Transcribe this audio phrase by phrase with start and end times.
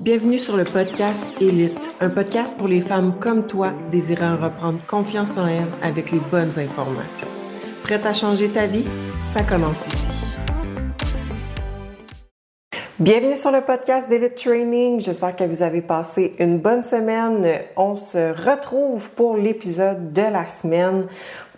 [0.00, 5.36] Bienvenue sur le podcast Élite, un podcast pour les femmes comme toi désirant reprendre confiance
[5.36, 7.26] en elles avec les bonnes informations.
[7.82, 8.84] Prête à changer ta vie?
[9.34, 10.06] Ça commence ici.
[13.00, 15.00] Bienvenue sur le podcast d'Elite Training.
[15.00, 17.46] J'espère que vous avez passé une bonne semaine.
[17.76, 21.06] On se retrouve pour l'épisode de la semaine.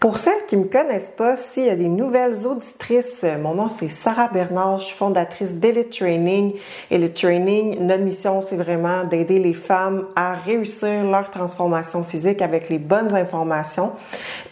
[0.00, 3.90] Pour celles qui me connaissent pas, s'il y a des nouvelles auditrices, mon nom c'est
[3.90, 6.54] Sarah Bernard, je suis fondatrice d'Elite Training.
[6.90, 12.70] Elite Training, notre mission c'est vraiment d'aider les femmes à réussir leur transformation physique avec
[12.70, 13.92] les bonnes informations,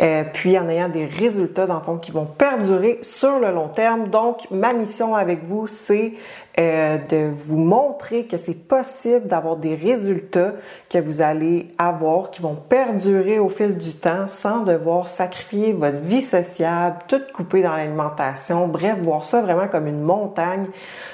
[0.03, 3.69] euh, puis en ayant des résultats dans le fond qui vont perdurer sur le long
[3.69, 4.09] terme.
[4.11, 6.13] Donc ma mission avec vous c'est
[6.59, 10.53] euh, de vous montrer que c'est possible d'avoir des résultats
[10.91, 15.38] que vous allez avoir qui vont perdurer au fil du temps sans devoir sacrifier
[15.77, 20.67] votre vie sociale, tout couper dans l'alimentation, bref, voir ça vraiment comme une montagne.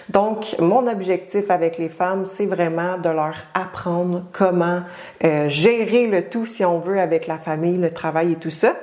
[0.09, 4.83] Donc, mon objectif avec les femmes, c'est vraiment de leur apprendre comment
[5.25, 8.75] euh, gérer le tout, si on veut, avec la famille, le travail et tout ça.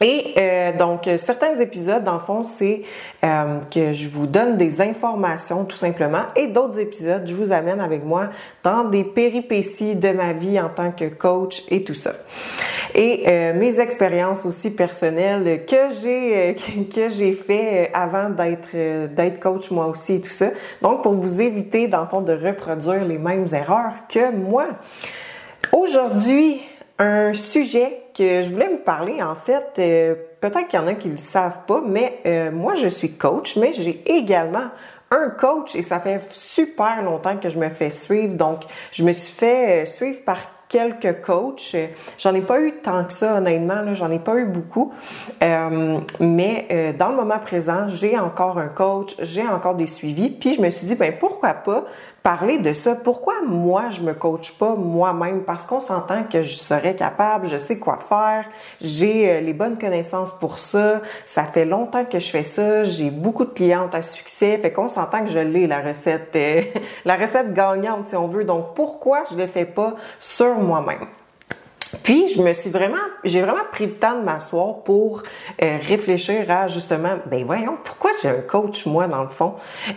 [0.00, 2.82] Et euh, donc, certains épisodes, dans le fond, c'est
[3.22, 6.24] euh, que je vous donne des informations tout simplement.
[6.34, 8.30] Et d'autres épisodes, je vous amène avec moi
[8.64, 12.12] dans des péripéties de ma vie en tant que coach et tout ça.
[12.94, 16.56] Et euh, mes expériences aussi personnelles que j'ai
[16.94, 18.72] que j'ai fait avant d'être
[19.14, 20.50] d'être coach moi aussi et tout ça.
[20.80, 24.66] Donc, pour vous éviter, dans le fond, de reproduire les mêmes erreurs que moi.
[25.72, 26.60] Aujourd'hui,
[26.98, 30.94] un sujet que je voulais vous parler, en fait, euh, peut-être qu'il y en a
[30.94, 34.68] qui ne le savent pas, mais euh, moi, je suis coach, mais j'ai également
[35.10, 38.36] un coach et ça fait super longtemps que je me fais suivre.
[38.36, 40.38] Donc, je me suis fait euh, suivre par
[40.68, 41.76] quelques coachs.
[42.18, 43.94] J'en ai pas eu tant que ça, honnêtement.
[43.94, 44.92] J'en ai pas eu beaucoup.
[45.40, 50.30] mais dans le moment présent, j'ai encore un coach, j'ai encore des suivis.
[50.30, 51.84] Puis je me suis dit, ben pourquoi pas
[52.24, 52.94] parler de ça.
[52.94, 55.42] Pourquoi moi, je me coach pas moi-même?
[55.44, 58.46] Parce qu'on s'entend que je serais capable, je sais quoi faire,
[58.80, 63.10] j'ai euh, les bonnes connaissances pour ça, ça fait longtemps que je fais ça, j'ai
[63.10, 66.62] beaucoup de clientes à succès, fait qu'on s'entend que je l'ai, la recette, euh,
[67.04, 68.44] la recette gagnante, si on veut.
[68.44, 71.06] Donc, pourquoi je le fais pas sur moi-même?
[72.04, 75.22] Puis je me suis vraiment, j'ai vraiment pris le temps de m'asseoir pour
[75.62, 79.54] euh, réfléchir à justement, ben voyons, pourquoi j'ai un coach moi dans le fond?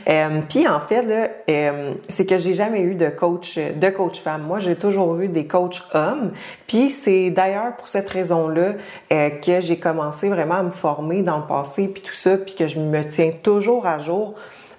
[0.08, 4.22] Euh, puis en fait là, euh, c'est que j'ai jamais eu de coach, de coach
[4.22, 4.44] femme.
[4.44, 6.32] Moi, j'ai toujours eu des coachs hommes.
[6.66, 8.76] Puis c'est d'ailleurs pour cette raison-là
[9.10, 12.70] que j'ai commencé vraiment à me former dans le passé, puis tout ça, puis que
[12.70, 14.36] je me tiens toujours à jour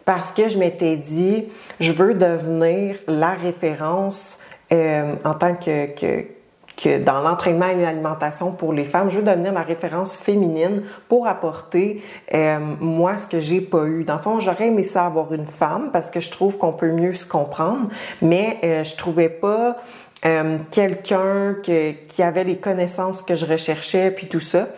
[0.07, 1.45] parce que je m'étais dit,
[1.79, 4.39] je veux devenir la référence
[4.73, 6.38] en tant que, que
[6.79, 11.27] que dans l'entraînement et l'alimentation pour les femmes, je veux devenir la référence féminine pour
[11.27, 12.03] apporter
[12.33, 14.05] euh, moi ce que j'ai pas eu.
[14.05, 16.93] Dans le fond, j'aurais aimé ça avoir une femme parce que je trouve qu'on peut
[16.93, 17.89] mieux se comprendre,
[18.23, 19.77] mais euh, je trouvais pas
[20.25, 24.69] euh, quelqu'un qui avait les connaissances que je recherchais puis tout ça.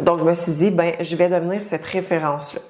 [0.00, 2.60] Donc je me suis dit ben je vais devenir cette référence là.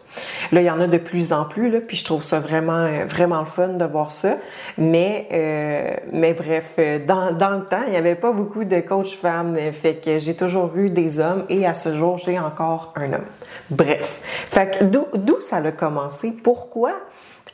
[0.52, 3.04] Il y en a de plus en plus, là, puis je trouve ça vraiment, euh,
[3.06, 4.36] vraiment le fun de voir ça.
[4.78, 8.80] Mais, euh, mais bref, euh, dans, dans le temps, il n'y avait pas beaucoup de
[8.80, 12.92] coachs femmes, fait que j'ai toujours eu des hommes et à ce jour, j'ai encore
[12.96, 13.26] un homme.
[13.70, 14.20] Bref,
[14.50, 16.30] fait que d'où ça a commencé?
[16.30, 16.92] Pourquoi?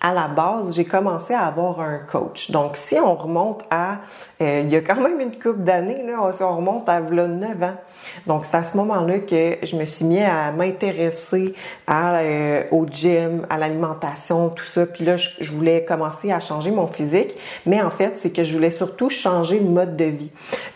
[0.00, 2.50] À la base, j'ai commencé à avoir un coach.
[2.50, 3.98] Donc, si on remonte à,
[4.40, 7.76] il y a quand même une couple d'années, là, on remonte à 9 ans,
[8.26, 11.54] donc, c'est à ce moment-là que je me suis mis à m'intéresser
[11.86, 14.86] à, euh, au gym, à l'alimentation, tout ça.
[14.86, 17.36] Puis là, je, voulais commencer à changer mon physique.
[17.66, 20.30] Mais en fait, c'est que je voulais surtout changer de mode de vie.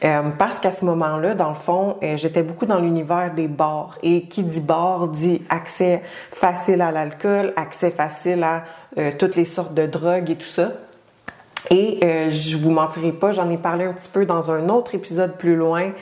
[0.04, 3.98] Euh, parce qu'à ce moment-là, dans le fond, euh, j'étais beaucoup dans l'univers des bars.
[4.02, 8.64] Et qui dit bar dit accès facile à l'alcool, accès facile à
[9.18, 10.72] toutes les sortes de drogues et tout ça.
[11.70, 14.94] Et euh, je vous mentirai pas, j'en ai parlé un petit peu dans un autre
[14.94, 15.92] épisode plus loin.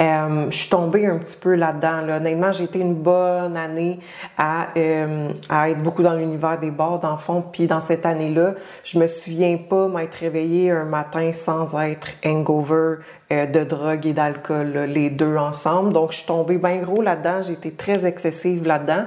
[0.00, 2.02] Euh, je suis tombée un petit peu là-dedans.
[2.02, 2.18] Là.
[2.18, 3.98] Honnêtement, j'ai été une bonne année
[4.36, 7.42] à, euh, à être beaucoup dans l'univers des bars d'enfants.
[7.52, 8.54] Puis dans cette année-là,
[8.84, 12.96] je me souviens pas m'être réveillée un matin sans être hangover, euh,
[13.30, 15.92] de drogue et d'alcool, les deux ensemble.
[15.92, 17.42] Donc, je suis tombée bien gros là-dedans.
[17.42, 19.04] J'ai été très excessive là-dedans.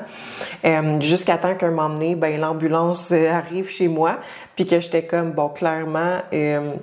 [0.63, 4.19] Euh, Jusqu'à temps qu'un moment ben, l'ambulance euh, arrive chez moi,
[4.55, 6.17] puis que j'étais comme, bon, clairement...
[6.33, 6.73] Euh,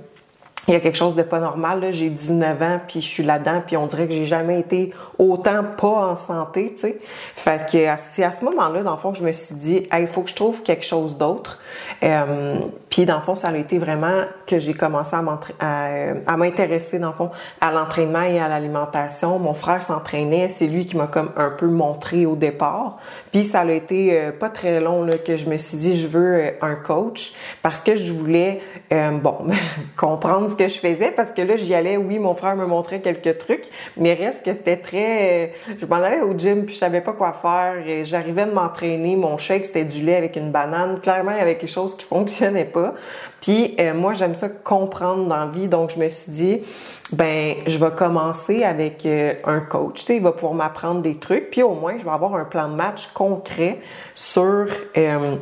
[0.69, 1.81] il y a quelque chose de pas normal.
[1.81, 1.93] Là.
[1.93, 5.65] J'ai 19 ans, puis je suis là-dedans, puis on dirait que j'ai jamais été autant
[5.77, 6.99] pas en santé, tu sais.
[7.35, 10.07] Fait que c'est à ce moment-là, dans le fond, que je me suis dit, il
[10.07, 11.59] faut que je trouve quelque chose d'autre.
[12.03, 12.59] Euh,
[12.91, 17.15] puis dans le fond, ça a été vraiment que j'ai commencé à m'intéresser, dans le
[17.15, 17.31] fond,
[17.61, 19.39] à l'entraînement et à l'alimentation.
[19.39, 22.99] Mon frère s'entraînait, c'est lui qui m'a comme un peu montré au départ.
[23.33, 26.07] Puis ça a été euh, pas très long là, que je me suis dit, je
[26.07, 27.33] veux euh, un coach
[27.63, 28.61] parce que je voulais,
[28.91, 29.47] bon,
[29.97, 33.01] comprendre ce que je faisais parce que là, j'y allais, oui, mon frère me montrait
[33.01, 33.65] quelques trucs,
[33.97, 35.53] mais reste que c'était très...
[35.79, 37.75] Je m'en allais au gym, puis je savais pas quoi faire.
[38.05, 41.01] J'arrivais de m'entraîner, mon shake, c'était du lait avec une banane.
[41.01, 42.95] Clairement, il y avait quelque chose qui fonctionnait pas.
[43.41, 46.63] Puis euh, moi, j'aime ça comprendre dans la vie, donc je me suis dit,
[47.13, 50.01] ben, je vais commencer avec euh, un coach.
[50.01, 52.45] Tu sais, il va pouvoir m'apprendre des trucs, puis au moins, je vais avoir un
[52.45, 53.79] plan de match concret
[54.15, 54.67] sur...
[54.97, 55.37] Euh,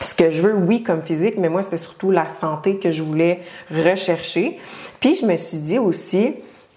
[0.00, 3.02] ce que je veux, oui, comme physique, mais moi, c'était surtout la santé que je
[3.02, 3.40] voulais
[3.70, 4.58] rechercher.
[5.00, 6.34] Puis, je me suis dit aussi,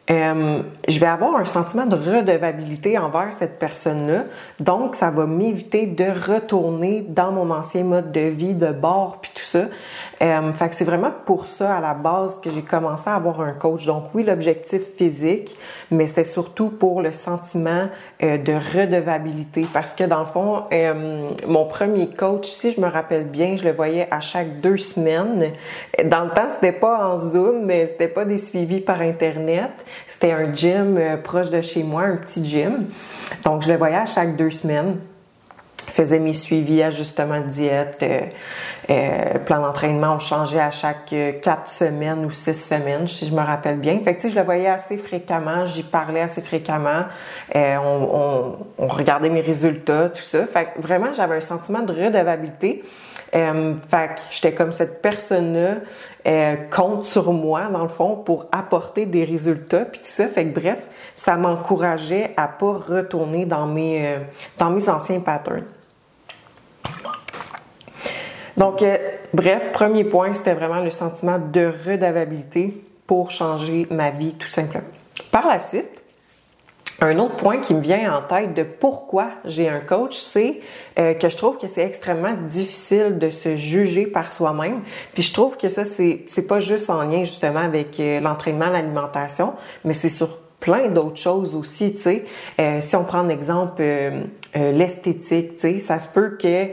[0.09, 4.25] euh, je vais avoir un sentiment de redevabilité envers cette personne-là.
[4.59, 9.31] Donc, ça va m'éviter de retourner dans mon ancien mode de vie, de bord, puis
[9.33, 9.65] tout ça.
[10.21, 13.41] Euh, fait que c'est vraiment pour ça, à la base, que j'ai commencé à avoir
[13.41, 13.85] un coach.
[13.85, 15.57] Donc, oui, l'objectif physique,
[15.89, 17.87] mais c'était surtout pour le sentiment
[18.21, 19.65] euh, de redevabilité.
[19.73, 23.65] Parce que, dans le fond, euh, mon premier coach, si je me rappelle bien, je
[23.65, 25.53] le voyais à chaque deux semaines.
[26.05, 29.71] Dans le temps, c'était pas en Zoom, mais c'était pas des suivis par Internet.
[30.07, 32.85] C'était un gym proche de chez moi, un petit gym.
[33.43, 34.97] Donc, je le voyais à chaque deux semaines.
[35.87, 38.19] Faisais mes suivis, ajustements de diète, euh,
[38.89, 40.15] euh, plan d'entraînement.
[40.15, 43.99] On changeait à chaque quatre semaines ou six semaines, si je me rappelle bien.
[44.03, 47.05] Fait que, tu je le voyais assez fréquemment, j'y parlais assez fréquemment.
[47.55, 50.45] on, regardait mes résultats, tout ça.
[50.45, 52.83] Fait que vraiment, j'avais un sentiment de redevabilité.
[53.33, 55.77] Euh, fait que j'étais comme cette personne-là
[56.27, 60.27] euh, compte sur moi, dans le fond, pour apporter des résultats, puis tout ça.
[60.27, 60.87] Fait que bref,
[61.23, 64.19] ça m'encourageait à pas retourner dans mes, euh,
[64.57, 65.65] dans mes anciens patterns.
[68.57, 68.97] Donc, euh,
[69.31, 74.87] bref, premier point, c'était vraiment le sentiment de redavabilité pour changer ma vie, tout simplement.
[75.29, 76.01] Par la suite,
[77.01, 80.59] un autre point qui me vient en tête de pourquoi j'ai un coach, c'est
[80.97, 84.81] euh, que je trouve que c'est extrêmement difficile de se juger par soi-même.
[85.13, 89.53] Puis je trouve que ça, c'est, c'est pas juste en lien justement avec l'entraînement, l'alimentation,
[89.85, 92.25] mais c'est sur plein d'autres choses aussi, tu sais.
[92.59, 93.83] Euh, si on prend un exemple,
[94.55, 96.69] l'esthétique, tu sais, ça se peut que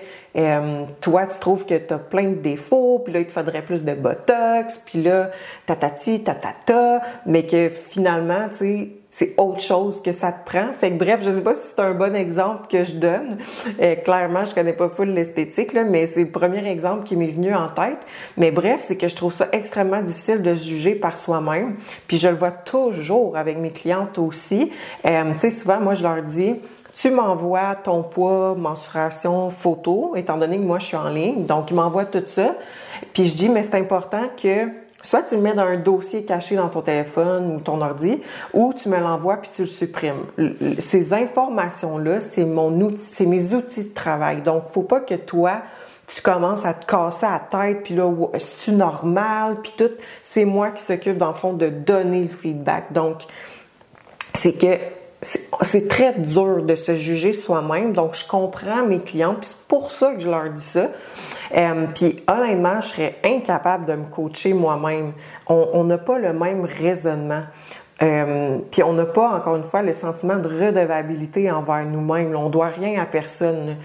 [1.01, 3.83] toi, tu trouves que tu as plein de défauts, puis là, il te faudrait plus
[3.83, 5.31] de botox, puis là,
[5.67, 10.69] tatati, tatata, mais que finalement, tu sais, c'est autre chose que ça te prend.
[10.79, 13.39] Fait que bref, je sais pas si c'est un bon exemple que je donne.
[13.81, 17.55] Euh, clairement, je connais pas full l'esthétique, mais c'est le premier exemple qui m'est venu
[17.55, 17.99] en tête.
[18.37, 21.77] Mais bref, c'est que je trouve ça extrêmement difficile de se juger par soi-même.
[22.07, 24.73] Puis je le vois toujours avec mes clientes aussi.
[25.07, 26.57] Euh, tu sais, souvent, moi, je leur dis,
[27.01, 31.47] tu m'envoies ton poids, mensuration, photo, étant donné que moi, je suis en ligne.
[31.47, 32.55] Donc, ils m'envoient tout ça.
[33.13, 34.69] Puis je dis, mais c'est important que
[35.01, 38.21] Soit tu le mets dans un dossier caché dans ton téléphone ou ton ordi,
[38.53, 40.25] ou tu me l'envoies puis tu le supprimes.
[40.79, 44.43] Ces informations-là, c'est mon outil, c'est mes outils de travail.
[44.43, 45.63] Donc, faut pas que toi,
[46.09, 49.91] tu commences à te casser la tête, puis là, c'est-tu normal, puis tout.
[50.23, 52.93] C'est moi qui s'occupe, dans le fond, de donner le feedback.
[52.93, 53.23] Donc,
[54.35, 54.79] c'est que
[55.21, 57.93] c'est très dur de se juger soi-même.
[57.93, 60.89] Donc, je comprends mes clients, puis c'est pour ça que je leur dis ça.
[61.57, 65.13] Euh, puis honnêtement, je serais incapable de me coacher moi-même.
[65.49, 67.45] On n'a pas le même raisonnement.
[68.01, 72.35] Euh, puis on n'a pas, encore une fois, le sentiment de redevabilité envers nous-mêmes.
[72.37, 73.77] On doit rien à personne.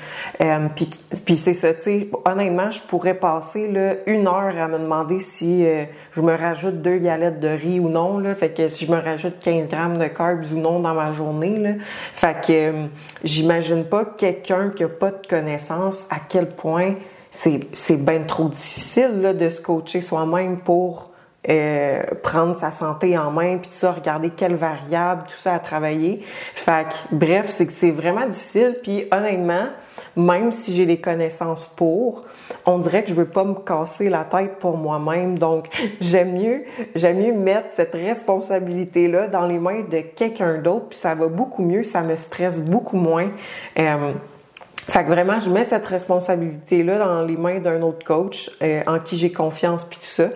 [0.42, 4.78] Euh, puis, c'est ça, tu sais, honnêtement, je pourrais passer là, une heure à me
[4.78, 8.20] demander si euh, je me rajoute deux galettes de riz ou non.
[8.20, 11.14] Là, fait que si je me rajoute 15 grammes de carbs ou non dans ma
[11.14, 11.58] journée.
[11.58, 11.72] Là,
[12.14, 12.86] fait que euh,
[13.24, 16.96] j'imagine pas quelqu'un qui a pas de connaissance à quel point
[17.32, 21.13] c'est bien trop difficile là, de se coacher soi-même pour
[21.50, 25.60] euh, prendre sa santé en main, puis tout ça, regarder quelles variables, tout ça à
[25.60, 26.24] travailler.
[26.54, 28.78] Fait que, bref, c'est que c'est vraiment difficile.
[28.82, 29.68] Puis honnêtement,
[30.16, 32.24] même si j'ai les connaissances pour,
[32.66, 35.38] on dirait que je veux pas me casser la tête pour moi-même.
[35.38, 35.68] Donc,
[36.02, 36.64] j'aime mieux,
[36.96, 41.64] j'aime mieux mettre cette responsabilité-là dans les mains de quelqu'un d'autre, puis ça va beaucoup
[41.64, 43.30] mieux, ça me stresse beaucoup moins.
[43.80, 44.14] Euh,
[44.90, 49.00] fait que vraiment, je mets cette responsabilité-là dans les mains d'un autre coach euh, en
[49.00, 50.30] qui j'ai confiance, puis tout ça.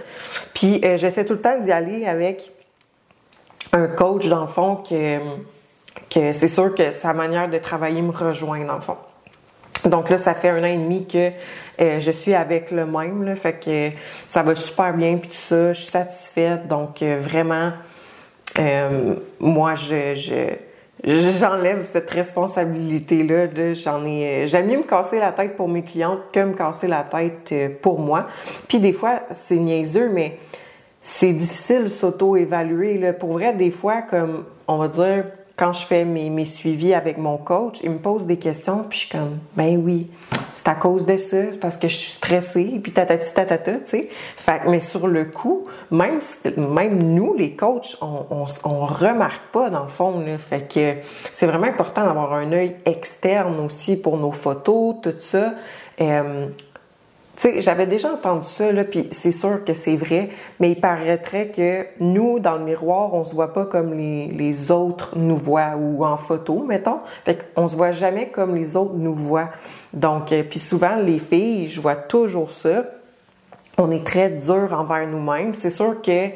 [0.54, 2.54] Puis euh, j'essaie tout le temps d'y aller avec
[3.74, 5.20] un coach, dans le fond, que,
[6.10, 8.98] que c'est sûr que sa manière de travailler me rejoint, dans le fond.
[9.84, 11.32] Donc là, ça fait un an et demi que
[11.82, 15.74] euh, je suis avec le même, fait que ça va super bien puis tout ça,
[15.74, 16.68] je suis satisfaite.
[16.68, 17.74] Donc vraiment,
[19.40, 20.67] moi, je, je
[21.04, 26.20] j'enlève cette responsabilité là, j'en ai j'aime mieux me casser la tête pour mes clientes
[26.32, 28.28] que me casser la tête pour moi.
[28.68, 30.38] Puis des fois c'est niaiseux mais
[31.02, 33.14] c'est difficile s'auto-évaluer là.
[33.14, 35.26] Pour vrai des fois comme on va dire
[35.58, 39.00] quand je fais mes, mes suivis avec mon coach, il me pose des questions, puis
[39.00, 40.08] je suis comme, ben oui,
[40.58, 44.10] c'est à cause de ça, c'est parce que je suis stressée, puis tatati tu sais.
[44.38, 46.20] Fait mais sur le coup, même,
[47.04, 50.40] nous, les coachs, on, on, on remarque pas dans le fond, là.
[50.40, 50.96] Fait que
[51.32, 55.54] c'est vraiment important d'avoir un œil externe aussi pour nos photos, tout ça.
[56.02, 56.48] Euh,
[57.38, 60.30] tu sais, j'avais déjà entendu ça, là, puis c'est sûr que c'est vrai,
[60.60, 64.72] mais il paraîtrait que nous, dans le miroir, on se voit pas comme les, les
[64.72, 67.00] autres nous voient, ou en photo, mettons.
[67.26, 69.50] Fait qu'on se voit jamais comme les autres nous voient.
[69.94, 72.86] Donc, euh, puis souvent, les filles, je vois toujours ça.
[73.78, 75.54] On est très dur envers nous-mêmes.
[75.54, 76.30] C'est sûr que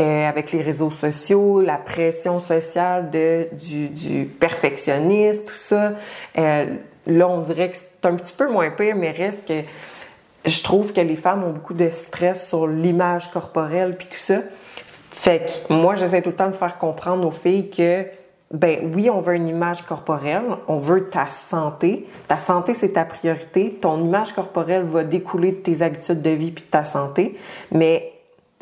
[0.00, 5.92] euh, avec les réseaux sociaux, la pression sociale de, du, du tout ça,
[6.38, 6.66] euh,
[7.06, 9.62] là, on dirait que c'est un petit peu moins pire, mais reste que
[10.46, 14.38] je trouve que les femmes ont beaucoup de stress sur l'image corporelle puis tout ça.
[15.10, 18.06] Fait que moi, j'essaie tout le temps de faire comprendre aux filles que,
[18.52, 22.06] ben oui, on veut une image corporelle, on veut ta santé.
[22.28, 23.78] Ta santé, c'est ta priorité.
[23.80, 27.36] Ton image corporelle va découler de tes habitudes de vie puis de ta santé.
[27.72, 28.12] Mais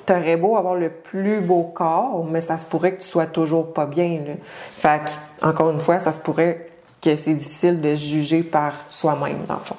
[0.07, 3.73] t'aurais beau avoir le plus beau corps, mais ça se pourrait que tu sois toujours
[3.75, 4.21] pas bien.
[4.71, 6.69] Fait que, encore une fois, ça se pourrait
[7.03, 9.77] que c'est difficile de se juger par soi-même, dans le fond.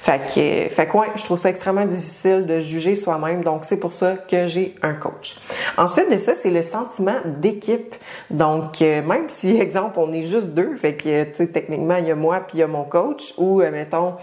[0.00, 4.16] Fait que, fait je trouve ça extrêmement difficile de juger soi-même, donc c'est pour ça
[4.16, 5.36] que j'ai un coach.
[5.76, 7.94] Ensuite de ça, c'est le sentiment d'équipe.
[8.30, 12.06] Donc, euh, même si, exemple, on est juste deux, fait que, tu sais, techniquement, il
[12.06, 14.14] y a moi puis il y a mon coach, ou, euh, mettons,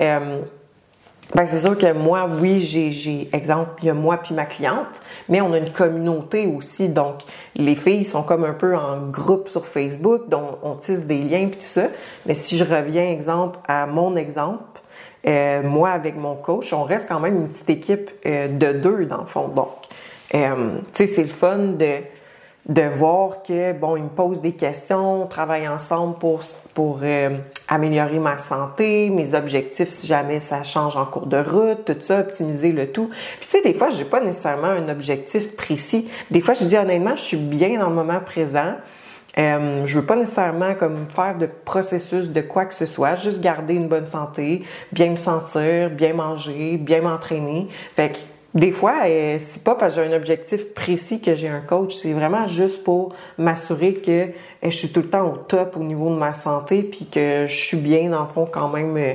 [0.00, 0.42] euh,
[1.34, 5.00] ben c'est sûr que moi, oui, j'ai, exemple, il y a moi puis ma cliente,
[5.30, 6.90] mais on a une communauté aussi.
[6.90, 7.22] Donc,
[7.54, 11.48] les filles sont comme un peu en groupe sur Facebook, dont on tisse des liens
[11.48, 11.86] puis tout ça.
[12.26, 14.62] Mais si je reviens, exemple, à mon exemple,
[15.26, 19.06] euh, moi, avec mon coach, on reste quand même une petite équipe euh, de deux,
[19.06, 19.48] dans le fond.
[19.48, 19.70] Donc,
[20.34, 21.98] euh, tu sais, c'est le fun de,
[22.66, 26.40] de voir que, bon, il me pose des questions, on travaille ensemble pour,
[26.74, 27.00] pour
[27.68, 32.20] améliorer ma santé, mes objectifs si jamais ça change en cours de route, tout ça,
[32.20, 33.10] optimiser le tout.
[33.40, 36.08] Puis, tu sais, des fois, j'ai pas nécessairement un objectif précis.
[36.30, 38.74] Des fois, je dis honnêtement, je suis bien dans le moment présent.
[39.38, 43.40] Euh, je veux pas nécessairement comme faire de processus de quoi que ce soit, juste
[43.40, 47.68] garder une bonne santé, bien me sentir, bien manger, bien m'entraîner.
[47.96, 48.18] Fait que
[48.54, 51.94] des fois, euh, c'est pas parce que j'ai un objectif précis que j'ai un coach,
[51.94, 54.28] c'est vraiment juste pour m'assurer que euh,
[54.64, 57.54] je suis tout le temps au top au niveau de ma santé, puis que je
[57.54, 59.14] suis bien dans le fond quand même euh,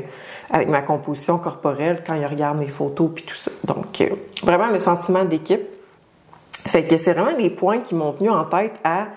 [0.50, 3.51] avec ma composition corporelle quand il regarde mes photos puis tout ça.
[3.63, 4.03] Donc
[4.41, 5.62] vraiment le sentiment d'équipe.
[6.65, 9.10] Fait que c'est vraiment les points qui m'ont venu en tête à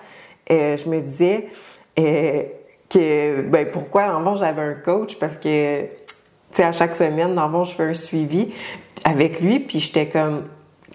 [0.49, 1.47] je me disais
[1.95, 5.85] que ben pourquoi avant j'avais un coach parce que
[6.57, 8.53] sais à chaque semaine dans je fais un suivi
[9.03, 10.45] avec lui puis j'étais comme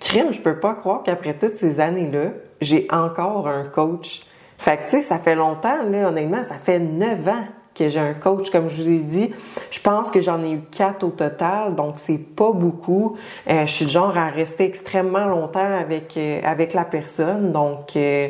[0.00, 4.22] crime je peux pas croire qu'après toutes ces années là j'ai encore un coach
[4.58, 7.44] fait que tu sais ça fait longtemps là honnêtement ça fait neuf ans
[7.76, 9.30] que j'ai un coach, comme je vous ai dit.
[9.70, 13.16] Je pense que j'en ai eu quatre au total, donc c'est pas beaucoup.
[13.48, 16.40] Euh, je suis le genre à rester extrêmement longtemps avec euh,
[16.74, 18.28] la personne, donc euh,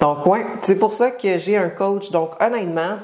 [0.00, 2.10] donc ouais, c'est pour ça que j'ai un coach.
[2.10, 2.96] Donc honnêtement,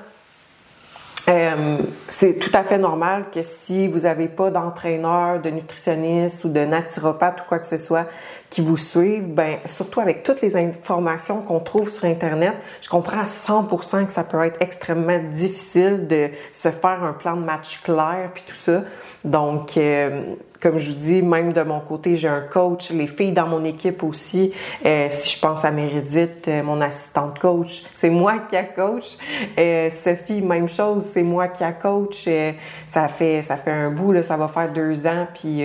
[1.28, 6.48] euh, c'est tout à fait normal que si vous n'avez pas d'entraîneur, de nutritionniste ou
[6.48, 8.06] de naturopathe ou quoi que ce soit
[8.50, 13.20] qui vous suivent, ben surtout avec toutes les informations qu'on trouve sur Internet, je comprends
[13.20, 17.82] à 100% que ça peut être extrêmement difficile de se faire un plan de match
[17.82, 18.84] clair puis tout ça.
[19.24, 22.90] Donc, euh, comme je vous dis, même de mon côté, j'ai un coach.
[22.90, 24.52] Les filles dans mon équipe aussi,
[24.84, 29.16] euh, si je pense à Meredith, euh, mon assistante coach, c'est moi qui a coach.
[29.58, 32.24] Euh, Sophie, même chose, c'est moi qui a coach.
[32.26, 32.52] Euh,
[32.86, 35.26] ça fait ça fait un bout là, ça va faire deux ans.
[35.32, 35.62] Puis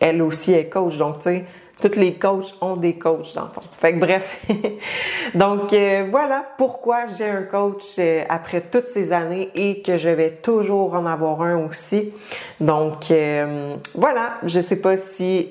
[0.00, 0.96] elle aussi est coach.
[0.96, 1.44] Donc tu sais,
[1.80, 3.60] tous les coachs ont des coachs dans le fond.
[3.78, 4.44] Fait que bref.
[5.34, 10.08] Donc euh, voilà pourquoi j'ai un coach euh, après toutes ces années et que je
[10.08, 12.12] vais toujours en avoir un aussi.
[12.60, 15.48] Donc euh, voilà, je sais pas si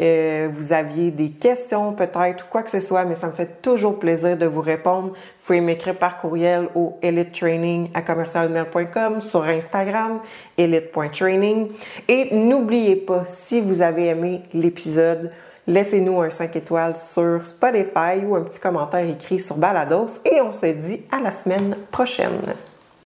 [0.53, 3.97] vous aviez des questions peut-être ou quoi que ce soit, mais ça me fait toujours
[3.99, 5.09] plaisir de vous répondre.
[5.09, 10.19] Vous pouvez m'écrire par courriel au elitetraining à commercialmail.com sur Instagram
[10.57, 11.69] elite.training
[12.07, 15.31] et n'oubliez pas si vous avez aimé l'épisode
[15.69, 20.51] laissez-nous un 5 étoiles sur Spotify ou un petit commentaire écrit sur Balados et on
[20.51, 22.55] se dit à la semaine prochaine.